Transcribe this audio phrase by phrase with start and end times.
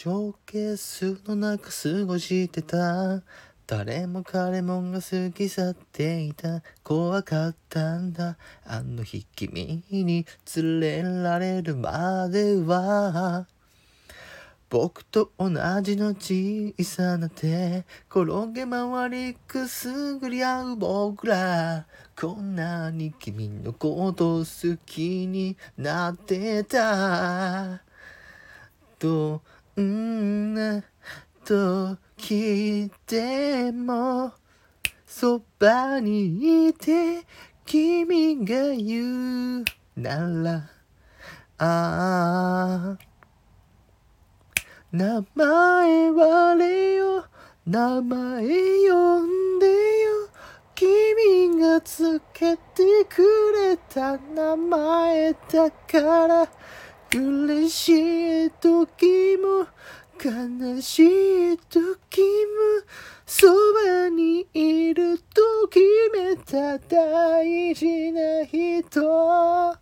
[0.00, 3.22] ショーケースの中過ごしてた。
[3.66, 6.62] 誰も彼もが過ぎ去っていた。
[6.82, 8.38] 怖かったんだ。
[8.64, 10.24] あの日君に
[10.56, 13.46] 連れられるまでは。
[14.70, 15.50] 僕と同
[15.82, 17.84] じの小さな手。
[18.08, 21.84] 転げ回りくすぐり合う僕ら。
[22.18, 27.82] こんなに君のこと好きになってた。
[28.98, 29.42] ど
[29.80, 30.84] んな
[31.44, 34.32] 時でも
[35.06, 37.24] そばにいて
[37.66, 39.64] 君が言う
[39.96, 40.70] なら
[41.58, 42.98] ああ
[44.92, 47.24] 名前はれよ
[47.66, 48.42] 名前
[48.88, 50.28] 呼んでよ
[50.74, 56.48] 君がつけてくれた名前だから
[57.12, 59.66] 嬉しい時も
[60.22, 62.26] 悲しい時も
[63.26, 69.79] そばにいると決めた大事な人。